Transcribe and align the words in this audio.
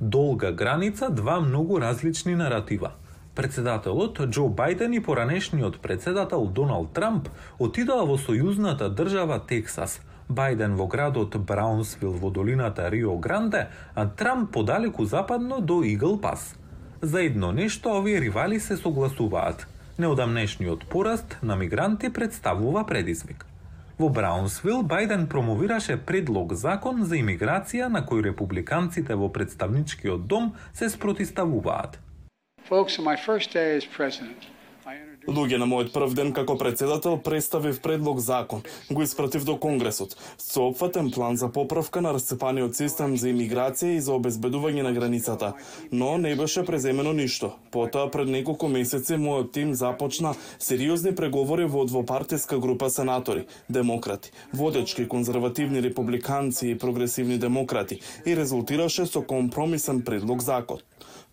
Долга 0.00 0.52
граница, 0.52 1.10
два 1.10 1.40
многу 1.40 1.80
различни 1.80 2.34
наратива. 2.34 2.92
Председателот 3.34 4.20
Џо 4.30 4.46
Бајден 4.46 4.94
и 4.94 5.00
поранешниот 5.00 5.80
председател 5.80 6.46
Доналд 6.46 6.92
Трамп 6.94 7.28
отидоа 7.58 8.04
во 8.06 8.14
сојузната 8.14 8.88
држава 8.94 9.40
Тексас. 9.42 9.98
Бајден 10.30 10.76
во 10.78 10.86
градот 10.86 11.34
Браунсвил 11.36 12.12
во 12.12 12.30
долината 12.30 12.88
Рио 12.90 13.16
Гранде, 13.18 13.68
а 13.94 14.06
Трамп 14.06 14.52
подалеку 14.52 15.04
западно 15.04 15.60
до 15.60 15.82
Игл 15.82 16.16
Пас. 16.20 16.54
За 17.02 17.22
едно 17.22 17.50
нешто 17.52 17.98
овие 17.98 18.20
ривали 18.20 18.60
се 18.60 18.76
согласуваат. 18.76 19.66
Неодамнешниот 19.98 20.86
пораст 20.86 21.38
на 21.42 21.56
мигранти 21.56 22.12
представува 22.12 22.86
предизвик. 22.86 23.46
Во 23.98 24.06
Браунсвил 24.08 24.84
Бајден 24.86 25.24
промовираше 25.26 25.96
предлог 26.08 26.52
закон 26.54 27.00
за 27.02 27.16
имиграција 27.18 27.88
на 27.90 28.04
кој 28.06 28.28
републиканците 28.28 29.16
во 29.18 29.26
представничкиот 29.34 30.28
дом 30.30 30.52
се 30.72 30.86
спротиставуваат. 30.86 31.98
Folks, 32.70 32.98
on 33.00 33.04
my 33.04 33.16
first 33.16 33.50
day 33.50 33.74
as 33.74 33.88
president, 33.96 34.46
Луѓе 35.28 35.58
на 35.60 35.66
мојот 35.68 35.90
прв 35.92 36.14
ден 36.16 36.30
како 36.32 36.54
председател 36.56 37.18
представив 37.20 37.82
предлог 37.84 38.20
закон, 38.24 38.62
го 38.88 39.02
испратив 39.04 39.42
до 39.44 39.58
Конгресот, 39.60 40.14
со 40.40 40.62
опфатен 40.70 41.10
план 41.12 41.36
за 41.36 41.50
поправка 41.52 42.00
на 42.00 42.14
расцепаниот 42.16 42.78
систем 42.78 43.16
за 43.20 43.28
имиграција 43.28 43.98
и 43.98 44.00
за 44.00 44.14
обезбедување 44.16 44.86
на 44.86 44.94
границата, 44.96 45.52
но 45.92 46.16
не 46.16 46.32
беше 46.34 46.64
преземено 46.64 47.12
ништо. 47.12 47.52
Потоа 47.70 48.08
пред 48.08 48.32
неколку 48.32 48.72
месеци 48.72 49.20
мојот 49.20 49.52
тим 49.52 49.74
започна 49.76 50.32
сериозни 50.58 51.12
преговори 51.12 51.68
во 51.68 51.84
двопартиска 51.84 52.56
група 52.58 52.88
сенатори, 52.88 53.44
демократи, 53.68 54.32
водечки 54.54 55.08
конзервативни 55.08 55.82
републиканци 55.84 56.70
и 56.70 56.78
прогресивни 56.78 57.36
демократи 57.36 58.00
и 58.24 58.36
резултираше 58.36 59.04
со 59.06 59.20
компромисен 59.20 60.00
предлог 60.02 60.40
закон. 60.40 60.80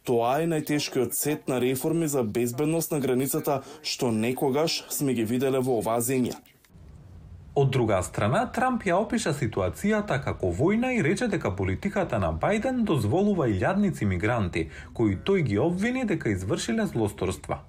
Тоа 0.05 0.43
е 0.43 0.45
најтешкиот 0.45 1.15
сет 1.17 1.47
на 1.49 1.57
реформи 1.61 2.07
за 2.07 2.21
безбедност 2.23 2.91
на 2.91 2.99
границата 2.99 3.61
што 3.85 4.11
некогаш 4.11 4.83
сме 4.89 5.13
ги 5.13 5.23
виделе 5.23 5.61
во 5.61 5.79
оваа 5.79 6.01
земја. 6.01 6.35
Од 7.55 7.69
друга 7.71 8.01
страна, 8.03 8.41
Трамп 8.51 8.83
ја 8.83 8.97
опиша 8.99 9.31
ситуацијата 9.31 10.17
како 10.23 10.49
војна 10.51 10.89
и 10.97 11.03
рече 11.05 11.29
дека 11.31 11.53
политиката 11.55 12.19
на 12.19 12.33
Бајден 12.33 12.81
дозволува 12.89 13.47
илјадници 13.47 14.03
мигранти, 14.09 14.65
кои 14.93 15.15
тој 15.15 15.45
ги 15.51 15.59
обвини 15.63 16.03
дека 16.05 16.33
извршиле 16.33 16.87
злосторства. 16.91 17.61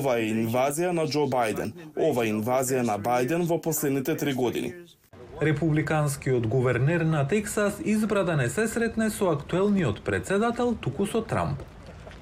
Ова 0.00 0.16
е 0.18 0.32
инвазија 0.32 0.90
на 0.92 1.04
Џо 1.06 1.28
Бајден. 1.30 1.70
Ова 1.96 2.24
е 2.24 2.32
инвазија 2.32 2.82
на 2.82 2.98
Бајден 2.98 3.46
во 3.46 3.60
последните 3.62 4.16
три 4.16 4.34
години. 4.34 4.72
Републиканскиот 5.42 6.46
гувернер 6.46 7.00
на 7.00 7.28
Тексас 7.28 7.78
избра 7.84 8.24
да 8.24 8.36
не 8.36 8.48
се 8.48 8.66
сретне 8.68 9.10
со 9.10 9.30
актуелниот 9.30 10.02
председател 10.02 10.74
туку 10.74 11.06
со 11.06 11.22
Трамп. 11.22 11.62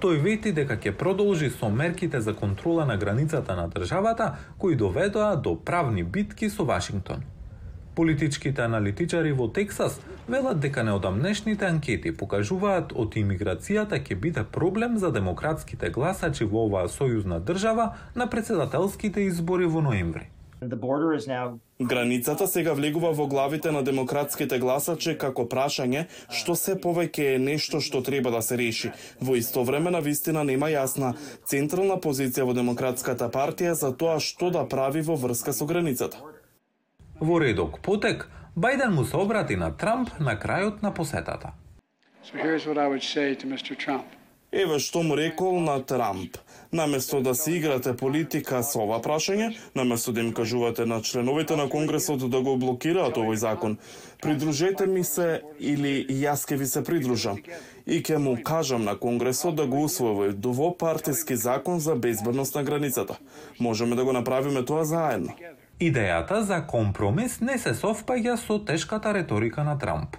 Тој 0.03 0.17
вети 0.19 0.51
дека 0.51 0.75
ќе 0.83 0.91
продолжи 0.99 1.47
со 1.55 1.69
мерките 1.71 2.21
за 2.21 2.33
контрола 2.35 2.83
на 2.85 2.97
границата 2.97 3.55
на 3.55 3.69
државата 3.71 4.33
кои 4.59 4.75
доведоа 4.77 5.37
до 5.37 5.55
правни 5.55 6.03
битки 6.03 6.51
со 6.51 6.65
Вашингтон. 6.65 7.23
Политичките 7.95 8.63
аналитичари 8.63 9.33
во 9.33 9.47
Тексас 9.49 10.01
велат 10.29 10.59
дека 10.61 10.83
неодамнешните 10.83 11.71
анкети 11.71 12.11
покажуваат 12.11 12.93
од 12.99 13.15
имиграцијата 13.15 14.03
ќе 14.03 14.19
биде 14.19 14.43
проблем 14.43 14.99
за 14.99 15.13
демократските 15.13 15.95
гласачи 15.95 16.51
во 16.51 16.67
оваа 16.67 16.91
сојузна 16.91 17.39
држава 17.39 17.93
на 18.17 18.27
председателските 18.27 19.29
избори 19.31 19.71
во 19.71 19.87
ноември. 19.87 20.27
Границата 21.81 22.47
сега 22.47 22.73
влегува 22.73 23.13
во 23.13 23.27
главите 23.27 23.73
на 23.73 23.83
демократските 23.83 24.59
гласачи 24.59 25.17
како 25.19 25.47
прашање 25.49 26.07
што 26.31 26.55
се 26.55 26.77
повеќе 26.79 27.35
е 27.35 27.39
нешто 27.39 27.81
што 27.81 28.03
треба 28.03 28.31
да 28.31 28.43
се 28.43 28.57
реши. 28.57 28.93
Во 29.21 29.35
исто 29.37 29.65
време 29.65 29.91
на 29.91 30.01
вистина 30.01 30.45
нема 30.45 30.71
јасна 30.71 31.15
централна 31.45 31.99
позиција 31.99 32.47
во 32.47 32.55
демократската 32.55 33.29
партија 33.29 33.75
за 33.75 33.91
тоа 33.93 34.21
што 34.21 34.51
да 34.51 34.65
прави 34.69 35.03
во 35.03 35.17
врска 35.17 35.53
со 35.53 35.67
границата. 35.67 36.23
Во 37.21 37.39
редок 37.39 37.81
потек, 37.83 38.29
Бајден 38.57 38.91
му 38.95 39.05
се 39.05 39.17
обрати 39.17 39.57
на 39.57 39.71
Трамп 39.77 40.11
на 40.21 40.37
крајот 40.37 40.83
на 40.83 40.95
посетата. 40.95 41.53
So 42.23 42.37
here's 42.37 42.67
what 42.67 42.79
I 42.79 42.87
would 42.87 43.03
say 43.03 43.35
to 43.35 43.47
Mr. 43.47 43.75
Trump. 43.75 44.22
Еве 44.53 44.77
што 44.85 45.01
му 45.01 45.17
рекол 45.17 45.61
на 45.65 45.79
Трамп. 45.81 46.37
Наместо 46.73 47.21
да 47.21 47.35
се 47.35 47.55
играте 47.57 47.95
политика 47.97 48.59
со 48.63 48.83
ова 48.85 48.99
прашање, 49.01 49.55
наместо 49.75 50.13
да 50.13 50.21
им 50.21 50.33
кажувате 50.37 50.85
на 50.85 51.01
членовите 51.01 51.57
на 51.57 51.69
Конгресот 51.73 52.29
да 52.31 52.41
го 52.45 52.57
блокираат 52.61 53.17
овој 53.17 53.41
закон, 53.41 53.79
придружете 54.21 54.87
ми 54.87 55.05
се 55.05 55.41
или 55.61 56.05
јас 56.09 56.45
ке 56.49 56.57
ви 56.57 56.67
се 56.67 56.85
придружам 56.85 57.41
и 57.87 58.03
ке 58.03 58.19
му 58.19 58.37
кажам 58.45 58.85
на 58.85 58.97
Конгресот 58.99 59.57
да 59.57 59.67
го 59.67 59.85
усвои 59.85 60.33
двопартиски 60.33 61.37
закон 61.37 61.81
за 61.81 61.97
безбедност 61.97 62.55
на 62.55 62.63
границата. 62.63 63.19
Можеме 63.61 63.97
да 63.97 64.05
го 64.05 64.13
направиме 64.13 64.65
тоа 64.65 64.85
заедно. 64.85 65.33
Идејата 65.81 66.41
за 66.43 66.61
компромис 66.67 67.41
не 67.41 67.57
се 67.59 67.73
совпаѓа 67.75 68.37
со 68.39 68.59
тешката 68.63 69.15
реторика 69.15 69.65
на 69.65 69.79
Трамп. 69.79 70.17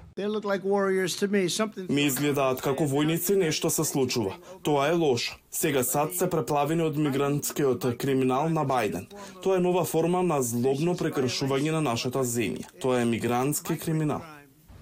Ми 1.90 2.04
изгледаат 2.06 2.62
како 2.62 2.84
војници 2.84 3.38
нешто 3.40 3.70
се 3.70 3.86
случува. 3.88 4.36
Тоа 4.64 4.90
е 4.90 4.94
лошо. 4.94 5.38
Сега 5.52 5.84
сад 5.84 6.14
се 6.14 6.30
преплавени 6.30 6.84
од 6.84 6.98
мигрантскиот 6.98 7.98
криминал 7.98 8.50
на 8.50 8.66
Бајден. 8.66 9.08
Тоа 9.42 9.58
е 9.58 9.64
нова 9.64 9.86
форма 9.86 10.24
на 10.24 10.42
злобно 10.42 10.98
прекршување 11.00 11.72
на 11.72 11.82
нашата 11.82 12.24
земја. 12.24 12.68
Тоа 12.82 13.02
е 13.02 13.06
мигрантски 13.06 13.78
криминал. 13.80 14.22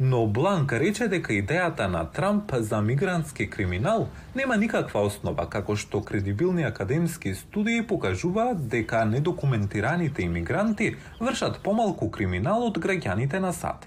Но 0.04 0.26
Бланк 0.26 0.72
рече 0.74 1.06
дека 1.12 1.36
идејата 1.38 1.86
на 1.86 2.00
Трамп 2.10 2.56
за 2.58 2.80
мигрантски 2.82 3.46
криминал 3.50 4.08
нема 4.36 4.56
никаква 4.58 5.04
основа, 5.06 5.46
како 5.46 5.76
што 5.78 6.02
кредибилни 6.02 6.66
академски 6.66 7.36
студии 7.38 7.84
покажуваат 7.86 8.64
дека 8.72 9.04
недокументираните 9.06 10.26
имигранти 10.26 10.96
вршат 11.20 11.62
помалку 11.62 12.10
криминал 12.10 12.66
од 12.72 12.82
граѓаните 12.82 13.46
на 13.46 13.54
САД. 13.54 13.86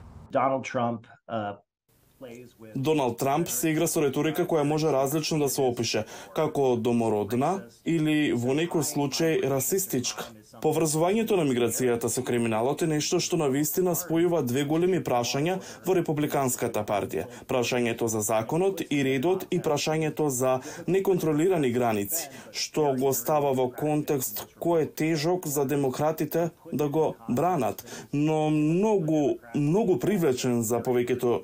Доналд 2.76 3.18
Трамп 3.18 3.48
се 3.48 3.70
игра 3.74 3.86
со 3.90 4.02
реторика 4.02 4.46
која 4.46 4.62
може 4.62 4.92
различно 4.92 5.38
да 5.42 5.48
се 5.48 5.60
опише, 5.62 6.04
како 6.34 6.76
домородна 6.76 7.50
или 7.84 8.32
во 8.32 8.54
некој 8.54 8.86
случај 8.86 9.42
расистичка. 9.50 10.30
Поврзувањето 10.62 11.36
на 11.36 11.44
миграцијата 11.44 12.08
со 12.08 12.22
криминалот 12.22 12.82
е 12.82 12.86
нешто 12.86 13.18
што 13.20 13.36
на 13.36 13.48
вистина 13.50 13.94
спојува 13.98 14.44
две 14.46 14.62
големи 14.64 15.00
прашања 15.04 15.58
во 15.86 15.96
Републиканската 15.98 16.84
партија. 16.86 17.26
Прашањето 17.50 18.06
за 18.08 18.22
законот 18.22 18.80
и 18.88 19.02
редот 19.04 19.46
и 19.50 19.58
прашањето 19.60 20.28
за 20.28 20.60
неконтролирани 20.86 21.72
граници, 21.74 22.30
што 22.52 22.94
го 22.94 23.12
става 23.12 23.52
во 23.52 23.66
контекст 23.68 24.46
кој 24.62 24.86
е 24.86 24.90
тежок 25.02 25.46
за 25.46 25.66
демократите 25.66 26.50
да 26.72 26.88
го 26.88 27.14
бранат, 27.28 27.84
но 28.12 28.50
многу, 28.50 29.38
многу 29.54 29.98
привлечен 29.98 30.62
за 30.62 30.80
повеќето 30.80 31.42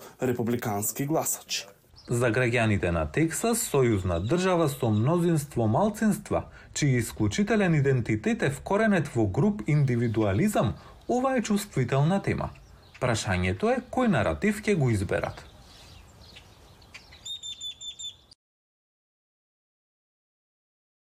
републикански 0.60 1.06
гласачи. 1.06 1.66
За 2.08 2.28
граѓаните 2.28 2.90
на 2.90 3.06
Тексас, 3.06 3.62
сојузна 3.70 4.20
држава 4.20 4.68
со 4.68 4.90
мнозинство 4.90 5.66
малцинства, 5.66 6.50
чиј 6.74 6.98
исклучителен 6.98 7.74
идентитет 7.74 8.42
е 8.42 8.50
вкоренет 8.50 9.08
во 9.14 9.26
груп 9.26 9.62
индивидуализам, 9.66 10.74
ова 11.08 11.36
е 11.36 11.42
чувствителна 11.42 12.20
тема. 12.20 12.50
Прашањето 13.00 13.70
е 13.72 13.80
кој 13.90 14.08
наратив 14.08 14.60
ќе 14.60 14.76
го 14.76 14.90
изберат. 14.90 15.49